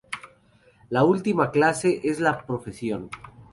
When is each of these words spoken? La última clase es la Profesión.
La 0.89 1.03
última 1.03 1.51
clase 1.51 2.01
es 2.05 2.19
la 2.19 2.43
Profesión. 2.43 3.11